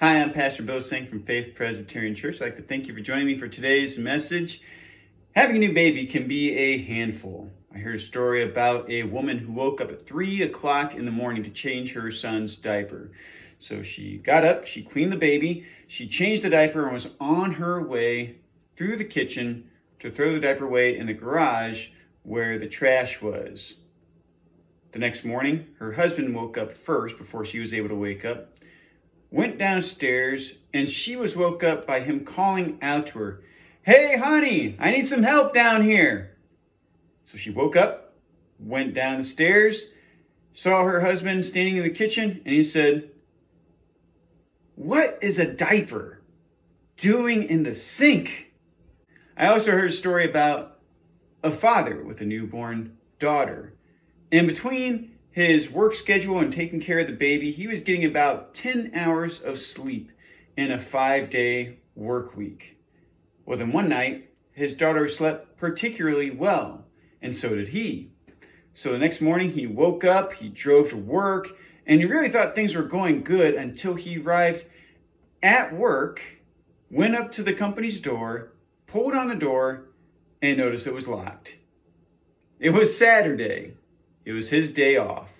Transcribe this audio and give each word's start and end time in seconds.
Hi, 0.00 0.22
I'm 0.22 0.32
Pastor 0.32 0.62
Bill 0.62 0.80
Seng 0.80 1.08
from 1.08 1.24
Faith 1.24 1.56
Presbyterian 1.56 2.14
Church. 2.14 2.36
I'd 2.36 2.44
like 2.44 2.56
to 2.56 2.62
thank 2.62 2.86
you 2.86 2.94
for 2.94 3.00
joining 3.00 3.26
me 3.26 3.36
for 3.36 3.48
today's 3.48 3.98
message. 3.98 4.62
Having 5.32 5.56
a 5.56 5.58
new 5.58 5.72
baby 5.72 6.06
can 6.06 6.28
be 6.28 6.56
a 6.56 6.78
handful. 6.78 7.50
I 7.74 7.78
heard 7.78 7.96
a 7.96 7.98
story 7.98 8.44
about 8.44 8.88
a 8.88 9.02
woman 9.02 9.38
who 9.38 9.50
woke 9.50 9.80
up 9.80 9.90
at 9.90 10.06
3 10.06 10.42
o'clock 10.42 10.94
in 10.94 11.04
the 11.04 11.10
morning 11.10 11.42
to 11.42 11.50
change 11.50 11.94
her 11.94 12.12
son's 12.12 12.56
diaper. 12.56 13.10
So 13.58 13.82
she 13.82 14.18
got 14.18 14.44
up, 14.44 14.66
she 14.66 14.84
cleaned 14.84 15.10
the 15.10 15.16
baby, 15.16 15.66
she 15.88 16.06
changed 16.06 16.44
the 16.44 16.50
diaper, 16.50 16.84
and 16.84 16.92
was 16.92 17.08
on 17.18 17.54
her 17.54 17.82
way 17.82 18.36
through 18.76 18.98
the 18.98 19.04
kitchen 19.04 19.68
to 19.98 20.12
throw 20.12 20.32
the 20.32 20.38
diaper 20.38 20.66
away 20.66 20.96
in 20.96 21.06
the 21.06 21.12
garage 21.12 21.88
where 22.22 22.56
the 22.56 22.68
trash 22.68 23.20
was. 23.20 23.74
The 24.92 25.00
next 25.00 25.24
morning, 25.24 25.66
her 25.80 25.94
husband 25.94 26.36
woke 26.36 26.56
up 26.56 26.72
first 26.72 27.18
before 27.18 27.44
she 27.44 27.58
was 27.58 27.74
able 27.74 27.88
to 27.88 27.96
wake 27.96 28.24
up 28.24 28.57
went 29.30 29.58
downstairs, 29.58 30.54
and 30.72 30.88
she 30.88 31.16
was 31.16 31.36
woke 31.36 31.62
up 31.62 31.86
by 31.86 32.00
him 32.00 32.24
calling 32.24 32.78
out 32.80 33.08
to 33.08 33.18
her, 33.18 33.42
Hey, 33.82 34.16
honey, 34.18 34.76
I 34.78 34.90
need 34.90 35.06
some 35.06 35.22
help 35.22 35.54
down 35.54 35.82
here. 35.82 36.36
So 37.24 37.38
she 37.38 37.50
woke 37.50 37.76
up, 37.76 38.14
went 38.58 38.94
down 38.94 39.18
the 39.18 39.24
stairs, 39.24 39.86
saw 40.52 40.84
her 40.84 41.00
husband 41.00 41.44
standing 41.44 41.76
in 41.76 41.82
the 41.82 41.90
kitchen, 41.90 42.42
and 42.44 42.54
he 42.54 42.64
said, 42.64 43.10
What 44.74 45.18
is 45.22 45.38
a 45.38 45.50
diaper 45.50 46.20
doing 46.96 47.42
in 47.42 47.62
the 47.62 47.74
sink? 47.74 48.52
I 49.36 49.46
also 49.46 49.72
heard 49.72 49.90
a 49.90 49.92
story 49.92 50.28
about 50.28 50.78
a 51.42 51.50
father 51.50 52.02
with 52.02 52.20
a 52.20 52.24
newborn 52.24 52.96
daughter. 53.18 53.74
And 54.32 54.46
between 54.46 55.17
his 55.38 55.70
work 55.70 55.94
schedule 55.94 56.40
and 56.40 56.52
taking 56.52 56.80
care 56.80 56.98
of 56.98 57.06
the 57.06 57.12
baby, 57.12 57.52
he 57.52 57.68
was 57.68 57.80
getting 57.80 58.04
about 58.04 58.54
10 58.54 58.90
hours 58.92 59.40
of 59.40 59.56
sleep 59.56 60.10
in 60.56 60.72
a 60.72 60.78
five 60.78 61.30
day 61.30 61.78
work 61.94 62.36
week. 62.36 62.76
Well, 63.46 63.56
then 63.56 63.70
one 63.70 63.88
night, 63.88 64.30
his 64.50 64.74
daughter 64.74 65.06
slept 65.06 65.56
particularly 65.56 66.30
well, 66.30 66.86
and 67.22 67.36
so 67.36 67.54
did 67.54 67.68
he. 67.68 68.10
So 68.74 68.90
the 68.90 68.98
next 68.98 69.20
morning, 69.20 69.52
he 69.52 69.66
woke 69.66 70.04
up, 70.04 70.32
he 70.32 70.48
drove 70.48 70.90
to 70.90 70.96
work, 70.96 71.56
and 71.86 72.00
he 72.00 72.06
really 72.06 72.28
thought 72.28 72.56
things 72.56 72.74
were 72.74 72.82
going 72.82 73.22
good 73.22 73.54
until 73.54 73.94
he 73.94 74.18
arrived 74.18 74.64
at 75.40 75.72
work, 75.72 76.20
went 76.90 77.14
up 77.14 77.30
to 77.32 77.44
the 77.44 77.52
company's 77.52 78.00
door, 78.00 78.52
pulled 78.88 79.14
on 79.14 79.28
the 79.28 79.36
door, 79.36 79.84
and 80.42 80.58
noticed 80.58 80.88
it 80.88 80.94
was 80.94 81.06
locked. 81.06 81.54
It 82.58 82.70
was 82.70 82.98
Saturday. 82.98 83.74
It 84.24 84.32
was 84.32 84.50
his 84.50 84.72
day 84.72 84.96
off. 84.96 85.30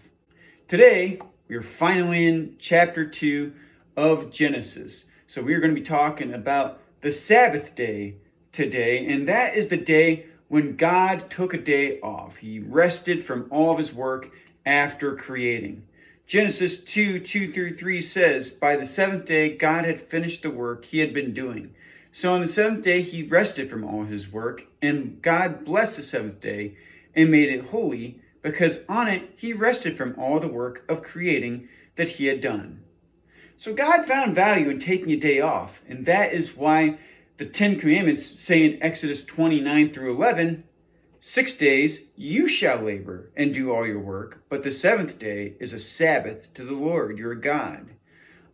Today, 0.69 1.19
we 1.49 1.57
are 1.57 1.63
finally 1.63 2.27
in 2.27 2.57
chapter 2.59 3.07
2 3.07 3.55
of 3.97 4.31
Genesis. 4.31 5.07
So 5.27 5.41
we 5.41 5.55
are 5.55 5.61
going 5.61 5.75
to 5.75 5.81
be 5.81 5.87
talking 5.87 6.35
about 6.35 6.79
the 7.01 7.11
Sabbath 7.11 7.75
day 7.75 8.17
today, 8.53 9.07
and 9.07 9.27
that 9.27 9.57
is 9.57 9.69
the 9.69 9.79
day 9.79 10.27
when 10.49 10.77
God 10.77 11.31
took 11.31 11.55
a 11.55 11.59
day 11.59 11.99
off. 12.01 12.37
He 12.37 12.59
rested 12.59 13.25
from 13.25 13.49
all 13.51 13.73
of 13.73 13.79
his 13.79 13.95
work 13.95 14.31
after 14.67 15.17
creating. 15.17 15.85
Genesis 16.27 16.77
2 16.85 17.21
2 17.21 17.51
through 17.51 17.75
3 17.75 18.03
says, 18.03 18.51
By 18.51 18.77
the 18.77 18.85
seventh 18.85 19.25
day, 19.25 19.57
God 19.57 19.87
had 19.87 19.99
finished 19.99 20.43
the 20.43 20.51
work 20.51 20.85
he 20.85 20.99
had 20.99 21.15
been 21.15 21.33
doing. 21.33 21.75
So 22.13 22.35
on 22.35 22.43
the 22.43 22.49
seventh 22.49 22.85
day, 22.85 23.01
he 23.01 23.23
rested 23.23 23.71
from 23.71 23.85
all 23.85 24.05
his 24.05 24.31
work, 24.31 24.67
and 24.83 25.23
God 25.23 25.65
blessed 25.65 25.97
the 25.97 26.03
seventh 26.03 26.43
day 26.43 26.77
and 27.15 27.31
made 27.31 27.49
it 27.49 27.69
holy 27.69 28.21
because 28.43 28.85
on 28.89 29.09
it 29.09 29.35
he 29.37 29.53
rested 29.53 29.97
from 29.97 30.15
all 30.19 30.41
the 30.41 30.49
work 30.49 30.85
of 30.89 31.03
creating 31.03 31.69
that 31.97 32.09
he 32.09 32.27
had 32.27 32.41
done. 32.41 32.83
So 33.57 33.75
God 33.75 34.07
found 34.07 34.35
value 34.35 34.71
in 34.71 34.79
taking 34.79 35.11
a 35.11 35.17
day 35.17 35.41
off, 35.41 35.83
and 35.89 36.07
that 36.07 36.33
is 36.33 36.57
why 36.57 36.99
the 37.39 37.47
Ten 37.47 37.79
Commandments 37.79 38.25
say 38.25 38.65
in 38.65 38.83
Exodus 38.83 39.25
29 39.25 39.93
through 39.93 40.15
11, 40.15 40.65
Six 41.21 41.55
days 41.55 42.03
you 42.15 42.49
shall 42.49 42.81
labor 42.81 43.31
and 43.37 43.53
do 43.53 43.73
all 43.73 43.85
your 43.85 43.99
work, 43.99 44.45
but 44.49 44.63
the 44.63 44.71
seventh 44.71 45.19
day 45.19 45.55
is 45.59 45.73
a 45.73 45.81
Sabbath 45.81 46.55
to 46.55 46.65
the 46.65 46.75
Lord 46.75 47.19
your 47.19 47.35
God. 47.35 47.91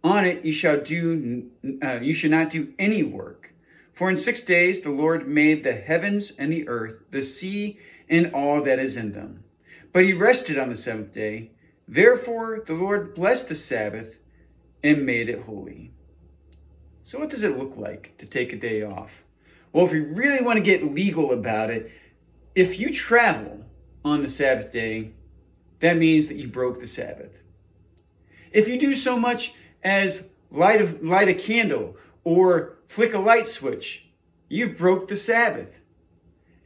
On 0.03 0.25
it 0.25 0.45
you 0.45 0.53
shall 0.53 0.81
do 0.81 1.51
uh, 1.83 2.01
you 2.01 2.15
shall 2.15 2.31
not 2.31 2.51
do 2.51 2.73
any 2.79 3.03
work. 3.03 3.53
For 3.93 4.09
in 4.09 4.17
six 4.17 4.41
days 4.41 4.81
the 4.81 4.91
Lord 4.91 5.29
made 5.29 5.63
the 5.63 5.75
heavens 5.75 6.33
and 6.39 6.51
the 6.51 6.67
earth, 6.67 7.05
the 7.11 7.23
sea, 7.23 7.79
and 8.09 8.33
all 8.35 8.63
that 8.63 8.79
is 8.79 8.97
in 8.97 9.13
them 9.13 9.44
but 9.95 10.05
he 10.05 10.13
rested 10.13 10.59
on 10.59 10.69
the 10.69 10.77
seventh 10.77 11.13
day. 11.13 11.53
Therefore, 11.87 12.63
the 12.67 12.75
Lord 12.75 13.15
blessed 13.15 13.49
the 13.49 13.55
Sabbath 13.55 14.19
and 14.83 15.07
made 15.07 15.29
it 15.29 15.43
holy. 15.43 15.93
So, 17.05 17.21
what 17.21 17.31
does 17.31 17.45
it 17.45 17.57
look 17.57 17.77
like 17.77 18.19
to 18.19 18.27
take 18.27 18.53
a 18.53 18.57
day 18.57 18.83
off? 18.83 19.23
Well, 19.73 19.87
if 19.87 19.93
you 19.93 20.05
really 20.05 20.45
want 20.45 20.57
to 20.57 20.65
get 20.65 20.93
legal 20.93 21.31
about 21.31 21.71
it, 21.71 21.93
if 22.57 22.79
you 22.79 22.93
travel 22.93 23.65
on 24.05 24.23
the 24.23 24.31
Sabbath 24.31 24.73
day, 24.73 25.13
that 25.79 25.97
means 25.97 26.27
that 26.27 26.37
you 26.37 26.49
broke 26.49 26.81
the 26.81 26.87
Sabbath. 26.89 27.43
If 28.51 28.67
you 28.67 28.81
do 28.81 28.97
so 28.97 29.17
much 29.17 29.53
as 29.85 30.27
light, 30.51 30.81
a, 30.81 30.87
light 31.07 31.29
a 31.29 31.35
candle 31.35 31.97
or 32.25 32.79
flick 32.89 33.15
a 33.15 33.19
light 33.21 33.47
switch, 33.47 34.07
you've 34.49 34.77
broke 34.77 35.07
the 35.07 35.17
Sabbath. 35.17 35.79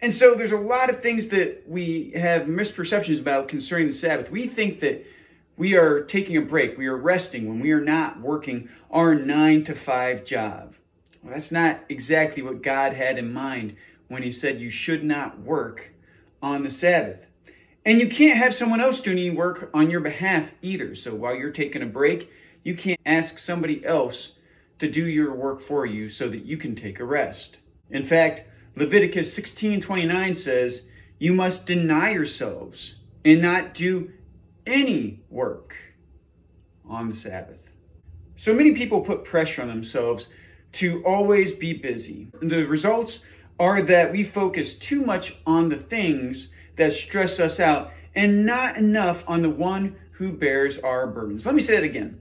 And 0.00 0.14
so 0.14 0.34
there's 0.34 0.52
a 0.52 0.58
lot 0.58 0.90
of 0.90 1.02
things 1.02 1.28
that 1.28 1.64
we 1.66 2.10
have 2.12 2.42
misperceptions 2.42 3.18
about 3.18 3.48
concerning 3.48 3.88
the 3.88 3.92
Sabbath. 3.92 4.30
We 4.30 4.46
think 4.46 4.80
that 4.80 5.04
we 5.56 5.76
are 5.76 6.02
taking 6.02 6.36
a 6.36 6.42
break, 6.42 6.78
we 6.78 6.86
are 6.86 6.96
resting 6.96 7.48
when 7.48 7.58
we 7.58 7.72
are 7.72 7.80
not 7.80 8.20
working 8.20 8.68
our 8.92 9.16
nine 9.16 9.64
to 9.64 9.74
five 9.74 10.24
job. 10.24 10.74
Well, 11.22 11.32
that's 11.32 11.50
not 11.50 11.80
exactly 11.88 12.44
what 12.44 12.62
God 12.62 12.92
had 12.92 13.18
in 13.18 13.32
mind 13.32 13.74
when 14.06 14.22
He 14.22 14.30
said 14.30 14.60
you 14.60 14.70
should 14.70 15.02
not 15.02 15.40
work 15.40 15.92
on 16.40 16.62
the 16.62 16.70
Sabbath. 16.70 17.26
And 17.84 18.00
you 18.00 18.06
can't 18.06 18.38
have 18.38 18.54
someone 18.54 18.80
else 18.80 19.00
doing 19.00 19.18
any 19.18 19.30
work 19.30 19.70
on 19.74 19.90
your 19.90 20.00
behalf 20.00 20.52
either. 20.62 20.94
So 20.94 21.14
while 21.14 21.34
you're 21.34 21.50
taking 21.50 21.82
a 21.82 21.86
break, 21.86 22.30
you 22.62 22.76
can't 22.76 23.00
ask 23.04 23.38
somebody 23.38 23.84
else 23.84 24.32
to 24.78 24.88
do 24.88 25.04
your 25.04 25.34
work 25.34 25.60
for 25.60 25.86
you 25.86 26.08
so 26.08 26.28
that 26.28 26.44
you 26.44 26.56
can 26.56 26.76
take 26.76 27.00
a 27.00 27.04
rest. 27.04 27.58
In 27.90 28.04
fact, 28.04 28.44
Leviticus 28.78 29.32
16:29 29.32 30.34
says, 30.34 30.86
"You 31.18 31.34
must 31.34 31.66
deny 31.66 32.12
yourselves 32.12 32.94
and 33.24 33.42
not 33.42 33.74
do 33.74 34.12
any 34.66 35.24
work 35.28 35.74
on 36.84 37.08
the 37.08 37.14
Sabbath." 37.14 37.72
So 38.36 38.54
many 38.54 38.72
people 38.72 39.00
put 39.00 39.24
pressure 39.24 39.62
on 39.62 39.68
themselves 39.68 40.28
to 40.74 41.04
always 41.04 41.52
be 41.52 41.72
busy. 41.72 42.28
The 42.40 42.68
results 42.68 43.24
are 43.58 43.82
that 43.82 44.12
we 44.12 44.22
focus 44.22 44.74
too 44.74 45.02
much 45.04 45.36
on 45.44 45.70
the 45.70 45.76
things 45.76 46.50
that 46.76 46.92
stress 46.92 47.40
us 47.40 47.58
out 47.58 47.90
and 48.14 48.46
not 48.46 48.76
enough 48.76 49.24
on 49.26 49.42
the 49.42 49.50
one 49.50 49.96
who 50.12 50.30
bears 50.30 50.78
our 50.78 51.08
burdens. 51.08 51.44
Let 51.44 51.56
me 51.56 51.62
say 51.62 51.74
that 51.74 51.82
again. 51.82 52.20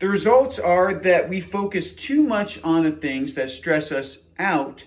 The 0.00 0.08
results 0.08 0.58
are 0.58 0.92
that 0.92 1.30
we 1.30 1.40
focus 1.40 1.92
too 1.92 2.22
much 2.22 2.62
on 2.62 2.84
the 2.84 2.92
things 2.92 3.32
that 3.34 3.48
stress 3.48 3.90
us 3.90 4.18
out 4.38 4.84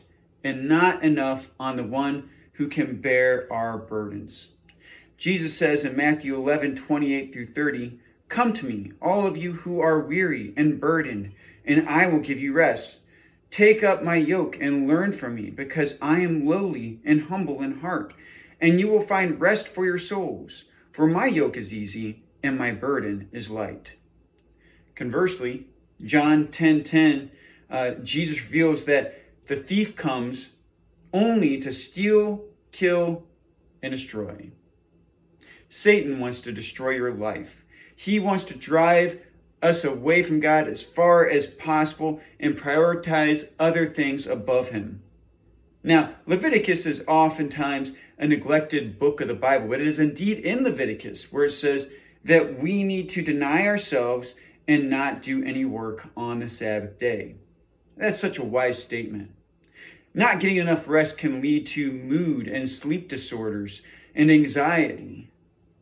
and 0.47 0.66
not 0.66 1.03
enough 1.03 1.50
on 1.59 1.75
the 1.75 1.84
one 1.84 2.30
who 2.53 2.69
can 2.69 3.02
bear 3.02 3.52
our 3.52 3.78
burdens. 3.78 4.47
Jesus 5.18 5.58
says 5.58 5.84
in 5.84 5.94
Matthew 5.94 6.34
11, 6.35 6.78
28 6.78 7.34
through 7.34 7.47
30, 7.47 8.00
Come 8.30 8.53
to 8.53 8.66
me, 8.66 8.94
all 9.02 9.28
of 9.28 9.36
you 9.36 9.53
who 9.53 9.81
are 9.81 10.00
weary 10.00 10.53
and 10.56 10.80
burdened, 10.80 11.34
and 11.66 11.88
I 11.90 12.07
will 12.07 12.19
give 12.19 12.40
you 12.40 12.53
rest. 12.53 13.00
Take 13.52 13.84
up 13.84 14.03
my 14.03 14.16
yoke 14.16 14.57
and 14.62 14.88
learn 14.88 15.12
from 15.12 15.36
me, 15.36 15.50
because 15.50 15.97
I 16.02 16.22
am 16.22 16.47
lowly 16.47 17.02
and 17.03 17.24
humble 17.24 17.62
in 17.62 17.81
heart, 17.81 18.13
and 18.62 18.80
you 18.80 18.88
will 18.88 19.02
find 19.02 19.41
rest 19.41 19.68
for 19.68 19.84
your 19.84 19.97
souls. 19.97 20.63
For 20.94 21.07
my 21.07 21.25
yoke 21.28 21.57
is 21.57 21.74
easy 21.74 22.24
and 22.41 22.57
my 22.57 22.72
burden 22.72 23.28
is 23.34 23.50
light. 23.50 23.96
Conversely, 24.96 25.68
John 26.02 26.47
10 26.47 26.86
10, 26.86 27.31
uh, 27.69 27.92
Jesus 28.04 28.42
reveals 28.42 28.86
that 28.86 29.26
the 29.47 29.55
thief 29.55 29.95
comes 29.95 30.49
only 31.13 31.59
to 31.61 31.71
steal, 31.71 32.44
kill, 32.71 33.23
and 33.81 33.91
destroy. 33.91 34.51
Satan 35.69 36.19
wants 36.19 36.41
to 36.41 36.51
destroy 36.51 36.91
your 36.91 37.13
life. 37.13 37.65
He 37.95 38.19
wants 38.19 38.44
to 38.45 38.55
drive 38.55 39.19
us 39.61 39.83
away 39.83 40.21
from 40.21 40.39
God 40.39 40.67
as 40.67 40.83
far 40.83 41.27
as 41.27 41.47
possible 41.47 42.21
and 42.39 42.57
prioritize 42.57 43.49
other 43.59 43.89
things 43.89 44.27
above 44.27 44.69
Him. 44.69 45.01
Now, 45.83 46.15
Leviticus 46.25 46.85
is 46.85 47.03
oftentimes 47.07 47.94
a 48.17 48.27
neglected 48.27 48.99
book 48.99 49.21
of 49.21 49.27
the 49.27 49.33
Bible, 49.33 49.69
but 49.69 49.81
it 49.81 49.88
is 49.88 49.99
indeed 49.99 50.39
in 50.39 50.63
Leviticus 50.63 51.31
where 51.31 51.45
it 51.45 51.51
says 51.51 51.88
that 52.23 52.59
we 52.59 52.83
need 52.83 53.09
to 53.11 53.21
deny 53.21 53.65
ourselves 53.65 54.35
and 54.67 54.89
not 54.89 55.21
do 55.21 55.44
any 55.44 55.65
work 55.65 56.09
on 56.15 56.39
the 56.39 56.49
Sabbath 56.49 56.99
day. 56.99 57.35
That's 57.95 58.19
such 58.19 58.38
a 58.38 58.44
wise 58.44 58.81
statement. 58.81 59.31
Not 60.18 60.40
getting 60.40 60.58
enough 60.58 60.88
rest 60.88 61.19
can 61.19 61.42
lead 61.44 61.68
to 61.68 61.92
mood 61.92 62.48
and 62.48 62.68
sleep 62.68 63.08
disorders 63.08 63.84
and 64.16 64.31
anxiety. 64.31 65.30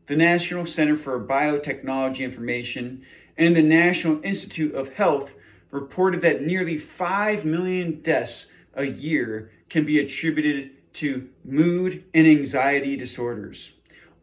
The 0.08 0.18
National 0.18 0.66
Center 0.66 0.98
for 0.98 1.26
Biotechnology 1.26 2.20
Information 2.20 3.06
and 3.38 3.56
the 3.56 3.64
National 3.64 4.20
Institute 4.26 4.76
of 4.76 4.96
Health 4.96 5.36
reported 5.72 6.22
that 6.24 6.42
nearly 6.42 6.78
5 6.78 7.46
million 7.46 8.02
deaths 8.02 8.48
a 8.74 8.84
year 8.84 9.52
can 9.70 9.86
be 9.86 10.00
attributed 10.00 10.72
to 10.96 11.30
mood 11.46 12.04
and 12.14 12.28
anxiety 12.28 12.98
disorders. 12.98 13.72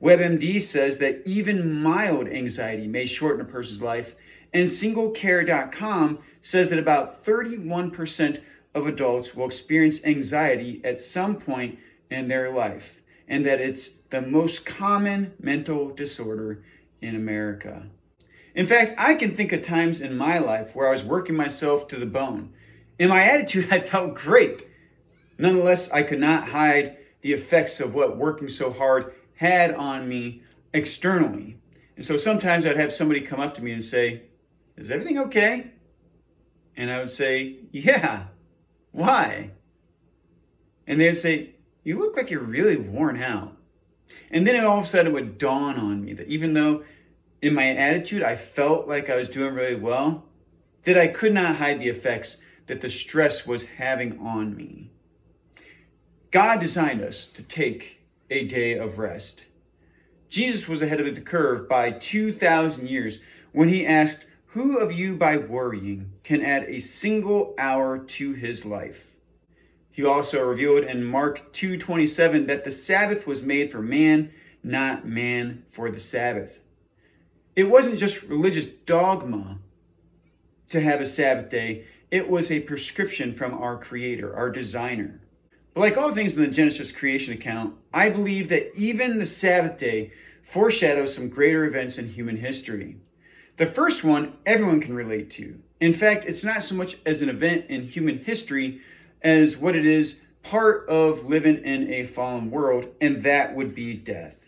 WebMD 0.03 0.61
says 0.61 0.99
that 0.99 1.23
even 1.25 1.83
mild 1.83 2.29
anxiety 2.29 2.87
may 2.87 3.07
shorten 3.07 3.41
a 3.41 3.51
person's 3.51 3.81
life, 3.81 4.15
and 4.53 4.69
singlecare.com 4.69 6.19
says 6.43 6.69
that 6.69 6.79
about 6.79 7.25
31% 7.25 8.43
of 8.75 8.87
adults 8.87 9.35
will 9.35 9.47
experience 9.47 10.05
anxiety 10.05 10.81
at 10.85 11.01
some 11.01 11.37
point 11.37 11.79
in 12.11 12.29
their 12.29 12.51
life, 12.51 13.03
and 13.29 13.45
that 13.47 13.61
it's 13.61 13.91
the 14.11 14.23
most 14.23 14.65
common 14.65 15.35
mental 15.41 15.91
disorder 15.91 16.65
in 17.01 17.17
America. 17.17 17.87
In 18.55 18.67
fact, 18.67 18.95
I 18.99 19.15
can 19.15 19.35
think 19.35 19.53
of 19.53 19.63
times 19.63 20.01
in 20.01 20.17
my 20.17 20.39
life 20.39 20.75
where 20.75 20.89
I 20.89 20.93
was 20.93 21.05
working 21.05 21.35
myself 21.35 21.89
to 21.89 21.97
the 21.97 22.07
bone. 22.07 22.53
In 22.99 23.09
my 23.09 23.23
attitude, 23.23 23.69
I 23.73 23.81
felt 23.81 24.15
great. 24.15 24.67
Nonetheless, 25.39 25.91
I 25.91 26.03
could 26.03 26.21
not 26.21 26.49
hide 26.49 26.99
the 27.23 27.33
effects 27.33 27.81
of 27.81 27.95
what 27.95 28.17
working 28.17 28.49
so 28.49 28.71
hard 28.71 29.15
had 29.37 29.75
on 29.75 30.09
me 30.09 30.43
externally. 30.75 31.59
And 31.97 32.05
so 32.05 32.17
sometimes 32.17 32.65
I'd 32.65 32.77
have 32.77 32.93
somebody 32.93 33.21
come 33.21 33.41
up 33.41 33.55
to 33.57 33.63
me 33.63 33.73
and 33.73 33.83
say, 33.83 34.23
Is 34.77 34.91
everything 34.91 35.19
okay? 35.19 35.73
And 36.77 36.91
I 36.91 36.99
would 36.99 37.11
say, 37.11 37.57
Yeah. 37.71 38.27
Why? 38.93 39.51
And 40.87 41.01
they'd 41.01 41.15
say, 41.15 41.57
You 41.83 41.99
look 41.99 42.17
like 42.17 42.31
you're 42.31 42.41
really 42.41 42.77
worn 42.77 43.21
out. 43.21 43.57
And 44.31 44.47
then 44.47 44.55
it 44.55 44.65
all 44.65 44.79
of 44.79 44.85
a 44.85 44.87
sudden 44.87 45.13
would 45.13 45.39
dawn 45.39 45.77
on 45.77 46.05
me 46.05 46.13
that 46.15 46.29
even 46.29 46.55
though 46.55 46.85
in 47.41 47.55
my 47.55 47.69
attitude 47.69 48.23
I 48.23 48.37
felt 48.37 48.87
like 48.87 49.11
I 49.11 49.17
was 49.17 49.29
doing 49.29 49.55
really 49.55 49.75
well, 49.75 50.25
that 50.85 50.97
I 50.97 51.09
could 51.09 51.35
not 51.35 51.57
hide 51.57 51.81
the 51.81 51.89
effects 51.89 52.39
that 52.67 52.81
the 52.81 52.91
stress 52.91 53.47
was 53.47 53.67
having 53.67 54.19
on 54.21 54.57
me. 54.57 54.91
God 56.31 56.61
designed 56.61 57.03
us 57.03 57.27
to 57.27 57.43
take 57.43 58.01
a 58.31 58.47
day 58.47 58.79
of 58.79 58.99
rest. 58.99 59.45
Jesus 60.31 60.67
was 60.67 60.81
ahead 60.81 61.01
of 61.01 61.15
the 61.15 61.21
curve 61.21 61.69
by 61.69 61.91
2,000 61.91 62.89
years 62.89 63.19
when 63.53 63.69
he 63.69 63.87
asked, 63.87 64.25
Who 64.53 64.77
of 64.77 64.93
you 64.93 65.17
by 65.17 65.39
worrying 65.39 66.13
can 66.25 66.43
add 66.43 66.65
a 66.65 66.79
single 66.79 67.55
hour 67.57 67.99
to 67.99 68.35
his 68.35 68.67
life? 68.67 69.15
He 69.91 70.05
also 70.05 70.47
revealed 70.47 70.85
in 70.85 71.05
Mark 71.05 71.55
2:27 71.55 72.45
that 72.49 72.65
the 72.65 72.71
Sabbath 72.71 73.27
was 73.27 73.43
made 73.43 73.73
for 73.73 73.81
man, 73.81 74.31
not 74.63 75.09
man 75.09 75.65
for 75.71 75.91
the 75.91 75.99
Sabbath. 75.99 76.61
It 77.57 77.71
wasn't 77.71 77.99
just 77.99 78.25
religious 78.25 78.67
dogma 78.67 79.59
to 80.69 80.81
have 80.81 81.01
a 81.01 81.07
Sabbath 81.07 81.49
day, 81.49 81.85
it 82.11 82.29
was 82.29 82.51
a 82.51 82.61
prescription 82.61 83.33
from 83.33 83.55
our 83.55 83.79
creator, 83.79 84.37
our 84.37 84.51
designer. 84.51 85.23
But 85.73 85.81
like 85.81 85.97
all 85.97 86.15
things 86.15 86.35
in 86.37 86.43
the 86.43 86.49
Genesis 86.49 86.93
creation 86.93 87.33
account, 87.33 87.77
I 87.95 88.11
believe 88.11 88.51
that 88.51 88.77
even 88.77 89.19
the 89.19 89.25
Sabbath 89.25 89.79
day 89.79 90.13
foreshadows 90.43 91.15
some 91.15 91.31
greater 91.31 91.65
events 91.65 91.97
in 91.97 92.11
human 92.11 92.37
history. 92.37 92.99
The 93.63 93.71
first 93.71 94.03
one 94.03 94.33
everyone 94.45 94.81
can 94.81 94.93
relate 94.93 95.31
to. 95.35 95.61
In 95.79 95.93
fact, 95.93 96.25
it's 96.25 96.43
not 96.43 96.65
so 96.65 96.75
much 96.75 96.97
as 97.07 97.23
an 97.23 97.29
event 97.29 97.67
in 97.69 97.87
human 97.87 98.25
history 98.25 98.81
as 99.23 99.57
what 99.57 99.77
it 99.77 99.87
is 99.87 100.17
part 100.43 100.85
of 100.89 101.27
living 101.27 101.59
in 101.59 101.89
a 101.89 102.03
fallen 102.03 102.51
world, 102.51 102.89
and 103.01 103.23
that 103.23 103.55
would 103.55 103.73
be 103.73 103.95
death. 103.95 104.47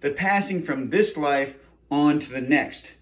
The 0.00 0.12
passing 0.12 0.62
from 0.62 0.90
this 0.90 1.16
life 1.16 1.58
on 1.90 2.20
to 2.20 2.30
the 2.30 2.40
next. 2.40 2.92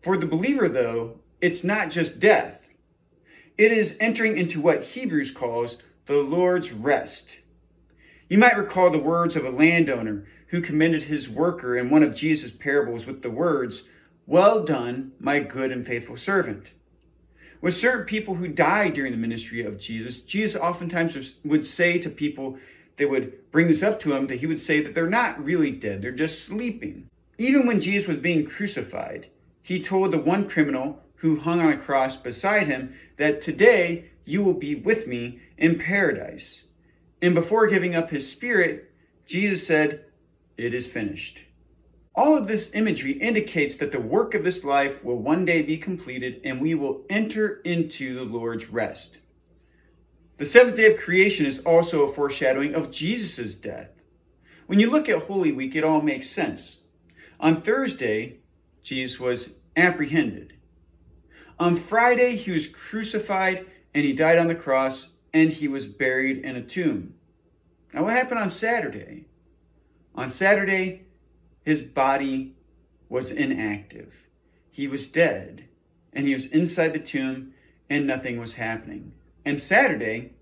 For 0.00 0.16
the 0.16 0.24
believer, 0.24 0.68
though, 0.68 1.18
it's 1.40 1.64
not 1.64 1.90
just 1.90 2.20
death, 2.20 2.72
it 3.58 3.72
is 3.72 3.96
entering 3.98 4.38
into 4.38 4.60
what 4.60 4.84
Hebrews 4.84 5.32
calls 5.32 5.78
the 6.06 6.18
Lord's 6.18 6.70
rest. 6.70 7.38
You 8.28 8.38
might 8.38 8.56
recall 8.56 8.88
the 8.88 9.00
words 9.00 9.34
of 9.34 9.44
a 9.44 9.50
landowner 9.50 10.28
who 10.50 10.60
commended 10.60 11.02
his 11.02 11.28
worker 11.28 11.76
in 11.76 11.90
one 11.90 12.04
of 12.04 12.14
Jesus' 12.14 12.52
parables 12.52 13.04
with 13.04 13.22
the 13.22 13.30
words, 13.32 13.82
Well 14.26 14.64
done, 14.64 15.12
my 15.18 15.40
good 15.40 15.72
and 15.72 15.86
faithful 15.86 16.16
servant. 16.16 16.68
With 17.60 17.74
certain 17.74 18.06
people 18.06 18.36
who 18.36 18.48
died 18.48 18.94
during 18.94 19.12
the 19.12 19.18
ministry 19.18 19.64
of 19.64 19.78
Jesus, 19.78 20.18
Jesus 20.18 20.60
oftentimes 20.60 21.34
would 21.44 21.66
say 21.66 21.98
to 21.98 22.10
people 22.10 22.58
that 22.96 23.10
would 23.10 23.50
bring 23.50 23.68
this 23.68 23.82
up 23.82 23.98
to 24.00 24.14
him 24.14 24.28
that 24.28 24.40
he 24.40 24.46
would 24.46 24.60
say 24.60 24.80
that 24.80 24.94
they're 24.94 25.08
not 25.08 25.44
really 25.44 25.70
dead, 25.70 26.02
they're 26.02 26.12
just 26.12 26.44
sleeping. 26.44 27.08
Even 27.38 27.66
when 27.66 27.80
Jesus 27.80 28.08
was 28.08 28.18
being 28.18 28.46
crucified, 28.46 29.28
he 29.62 29.82
told 29.82 30.12
the 30.12 30.18
one 30.18 30.48
criminal 30.48 31.02
who 31.16 31.40
hung 31.40 31.60
on 31.60 31.72
a 31.72 31.76
cross 31.76 32.16
beside 32.16 32.66
him 32.66 32.94
that 33.16 33.42
today 33.42 34.10
you 34.24 34.42
will 34.42 34.54
be 34.54 34.74
with 34.74 35.06
me 35.06 35.40
in 35.56 35.78
paradise. 35.78 36.64
And 37.20 37.34
before 37.34 37.68
giving 37.68 37.94
up 37.94 38.10
his 38.10 38.30
spirit, 38.30 38.90
Jesus 39.26 39.66
said, 39.66 40.04
It 40.56 40.74
is 40.74 40.88
finished. 40.88 41.44
All 42.14 42.36
of 42.36 42.46
this 42.46 42.70
imagery 42.74 43.12
indicates 43.12 43.78
that 43.78 43.90
the 43.90 44.00
work 44.00 44.34
of 44.34 44.44
this 44.44 44.64
life 44.64 45.02
will 45.02 45.18
one 45.18 45.46
day 45.46 45.62
be 45.62 45.78
completed 45.78 46.40
and 46.44 46.60
we 46.60 46.74
will 46.74 47.02
enter 47.08 47.60
into 47.64 48.14
the 48.14 48.24
Lord's 48.24 48.68
rest. 48.68 49.18
The 50.36 50.44
seventh 50.44 50.76
day 50.76 50.92
of 50.92 51.00
creation 51.00 51.46
is 51.46 51.60
also 51.60 52.02
a 52.02 52.12
foreshadowing 52.12 52.74
of 52.74 52.90
Jesus' 52.90 53.54
death. 53.54 53.90
When 54.66 54.78
you 54.78 54.90
look 54.90 55.08
at 55.08 55.22
Holy 55.22 55.52
Week, 55.52 55.74
it 55.74 55.84
all 55.84 56.02
makes 56.02 56.28
sense. 56.28 56.78
On 57.40 57.62
Thursday, 57.62 58.40
Jesus 58.82 59.18
was 59.18 59.54
apprehended. 59.76 60.54
On 61.58 61.74
Friday, 61.74 62.36
he 62.36 62.50
was 62.50 62.66
crucified 62.66 63.66
and 63.94 64.04
he 64.04 64.12
died 64.12 64.38
on 64.38 64.48
the 64.48 64.54
cross 64.54 65.08
and 65.32 65.50
he 65.50 65.66
was 65.68 65.86
buried 65.86 66.44
in 66.44 66.56
a 66.56 66.62
tomb. 66.62 67.14
Now, 67.94 68.04
what 68.04 68.14
happened 68.14 68.40
on 68.40 68.50
Saturday? 68.50 69.26
On 70.14 70.30
Saturday, 70.30 71.06
his 71.64 71.82
body 71.82 72.54
was 73.08 73.30
inactive. 73.30 74.26
He 74.70 74.88
was 74.88 75.06
dead, 75.06 75.64
and 76.12 76.26
he 76.26 76.34
was 76.34 76.46
inside 76.46 76.92
the 76.94 76.98
tomb, 76.98 77.54
and 77.90 78.06
nothing 78.06 78.40
was 78.40 78.54
happening. 78.54 79.12
And 79.44 79.60
Saturday 79.60 80.32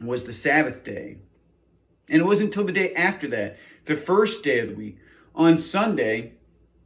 was 0.00 0.24
the 0.24 0.32
Sabbath 0.32 0.84
day. 0.84 1.18
And 2.08 2.20
it 2.20 2.26
wasn't 2.26 2.50
until 2.50 2.64
the 2.64 2.72
day 2.72 2.94
after 2.94 3.26
that, 3.28 3.56
the 3.86 3.96
first 3.96 4.42
day 4.42 4.58
of 4.60 4.68
the 4.68 4.74
week, 4.74 4.98
on 5.34 5.58
Sunday, 5.58 6.32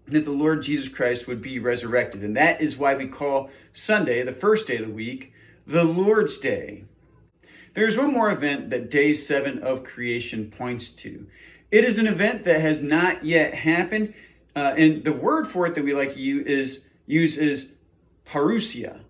that 0.06 0.24
the 0.24 0.30
Lord 0.30 0.62
Jesus 0.62 0.88
Christ 0.88 1.26
would 1.26 1.42
be 1.42 1.58
resurrected. 1.58 2.22
And 2.22 2.36
that 2.36 2.60
is 2.60 2.76
why 2.76 2.94
we 2.94 3.06
call 3.06 3.50
Sunday, 3.72 4.22
the 4.22 4.32
first 4.32 4.66
day 4.66 4.76
of 4.76 4.86
the 4.86 4.92
week, 4.92 5.32
the 5.66 5.84
Lord's 5.84 6.38
Day. 6.38 6.84
There's 7.74 7.96
one 7.96 8.12
more 8.12 8.30
event 8.30 8.70
that 8.70 8.90
day 8.90 9.12
seven 9.12 9.58
of 9.60 9.84
creation 9.84 10.50
points 10.50 10.90
to. 10.90 11.26
It 11.70 11.84
is 11.84 11.98
an 11.98 12.06
event 12.06 12.44
that 12.44 12.60
has 12.60 12.82
not 12.82 13.24
yet 13.24 13.54
happened, 13.54 14.14
uh, 14.56 14.74
and 14.76 15.04
the 15.04 15.12
word 15.12 15.46
for 15.46 15.66
it 15.66 15.74
that 15.74 15.84
we 15.84 15.94
like 15.94 16.14
to 16.14 16.20
use 16.20 16.46
is, 16.46 16.80
use 17.06 17.36
is 17.38 17.68
parousia, 18.26 19.00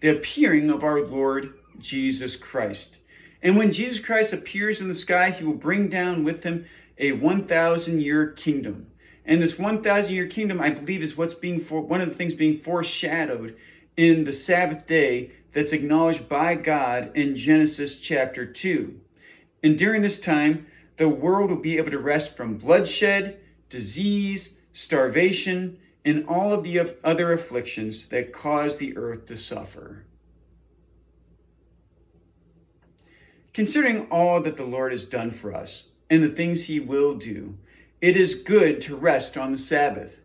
the 0.00 0.10
appearing 0.10 0.70
of 0.70 0.84
our 0.84 1.00
Lord 1.02 1.54
Jesus 1.78 2.36
Christ. 2.36 2.98
And 3.42 3.56
when 3.56 3.72
Jesus 3.72 3.98
Christ 3.98 4.32
appears 4.32 4.80
in 4.80 4.88
the 4.88 4.94
sky, 4.94 5.30
he 5.30 5.44
will 5.44 5.54
bring 5.54 5.88
down 5.88 6.22
with 6.22 6.44
him 6.44 6.66
a 6.98 7.12
1,000 7.12 8.00
year 8.00 8.28
kingdom. 8.28 8.86
And 9.24 9.42
this 9.42 9.58
1,000 9.58 10.12
year 10.12 10.26
kingdom, 10.26 10.60
I 10.60 10.70
believe, 10.70 11.02
is 11.02 11.16
what's 11.16 11.34
being 11.34 11.60
for 11.60 11.80
one 11.80 12.00
of 12.00 12.08
the 12.08 12.14
things 12.14 12.34
being 12.34 12.58
foreshadowed 12.58 13.56
in 13.96 14.24
the 14.24 14.32
Sabbath 14.32 14.86
day 14.86 15.32
that's 15.52 15.72
acknowledged 15.72 16.28
by 16.28 16.54
God 16.54 17.10
in 17.14 17.36
Genesis 17.36 17.98
chapter 17.98 18.46
2. 18.46 18.98
And 19.62 19.78
during 19.78 20.02
this 20.02 20.18
time, 20.18 20.66
the 21.02 21.08
world 21.08 21.50
will 21.50 21.56
be 21.56 21.78
able 21.78 21.90
to 21.90 21.98
rest 21.98 22.36
from 22.36 22.56
bloodshed, 22.56 23.40
disease, 23.68 24.56
starvation, 24.72 25.76
and 26.04 26.24
all 26.28 26.52
of 26.52 26.62
the 26.62 26.96
other 27.02 27.32
afflictions 27.32 28.06
that 28.06 28.32
cause 28.32 28.76
the 28.76 28.96
earth 28.96 29.26
to 29.26 29.36
suffer. 29.36 30.04
Considering 33.52 34.06
all 34.12 34.40
that 34.40 34.56
the 34.56 34.64
Lord 34.64 34.92
has 34.92 35.04
done 35.04 35.32
for 35.32 35.52
us 35.52 35.88
and 36.08 36.22
the 36.22 36.28
things 36.28 36.66
he 36.66 36.78
will 36.78 37.16
do, 37.16 37.58
it 38.00 38.16
is 38.16 38.36
good 38.36 38.80
to 38.82 38.94
rest 38.94 39.36
on 39.36 39.50
the 39.50 39.58
Sabbath. 39.58 40.20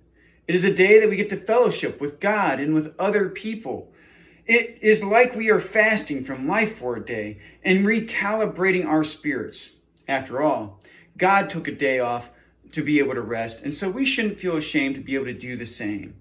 It 0.47 0.53
is 0.53 0.63
a 0.63 0.71
day 0.71 0.99
that 0.99 1.09
we 1.09 1.15
get 1.15 1.31
to 1.31 1.37
fellowship 1.37 1.99
with 1.99 2.19
God 2.19 2.59
and 2.59 2.75
with 2.75 2.93
other 2.99 3.29
people 3.29 3.91
it 4.47 4.77
is 4.81 5.03
like 5.03 5.35
we 5.35 5.49
are 5.49 5.59
fasting 5.59 6.23
from 6.23 6.47
life 6.47 6.77
for 6.77 6.95
a 6.95 7.05
day 7.05 7.39
and 7.63 7.85
recalibrating 7.85 8.85
our 8.85 9.03
spirits. 9.03 9.71
After 10.07 10.41
all, 10.41 10.79
God 11.17 11.49
took 11.49 11.67
a 11.67 11.71
day 11.71 11.99
off 11.99 12.29
to 12.71 12.83
be 12.83 12.99
able 12.99 13.13
to 13.13 13.21
rest, 13.21 13.61
and 13.63 13.73
so 13.73 13.89
we 13.89 14.05
shouldn't 14.05 14.39
feel 14.39 14.57
ashamed 14.57 14.95
to 14.95 15.01
be 15.01 15.15
able 15.15 15.25
to 15.25 15.33
do 15.33 15.55
the 15.55 15.65
same. 15.65 16.15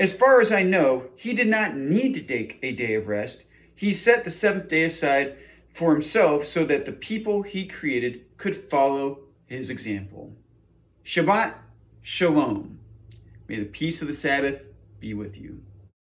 As 0.00 0.12
far 0.12 0.40
as 0.40 0.50
I 0.50 0.62
know, 0.62 1.10
he 1.16 1.34
did 1.34 1.48
not 1.48 1.76
need 1.76 2.14
to 2.14 2.20
take 2.20 2.58
a 2.62 2.72
day 2.72 2.94
of 2.94 3.08
rest. 3.08 3.44
He 3.74 3.92
set 3.94 4.24
the 4.24 4.30
seventh 4.30 4.68
day 4.68 4.84
aside 4.84 5.36
for 5.72 5.92
himself 5.92 6.46
so 6.46 6.64
that 6.64 6.84
the 6.84 6.92
people 6.92 7.42
he 7.42 7.66
created 7.66 8.24
could 8.36 8.56
follow 8.56 9.20
his 9.46 9.70
example. 9.70 10.32
Shabbat 11.04 11.54
Shalom. 12.02 12.78
May 13.48 13.60
the 13.60 13.64
peace 13.64 14.02
of 14.02 14.08
the 14.08 14.14
Sabbath 14.14 14.64
be 14.98 15.14
with 15.14 15.36
you. 15.36 15.62